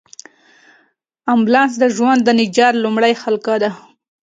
امبولانس 1.33 1.73
د 1.79 1.83
ژوند 1.95 2.19
د 2.23 2.29
نجات 2.39 2.73
لومړۍ 2.83 3.13
حلقه 3.23 3.55
ده. 3.63 3.71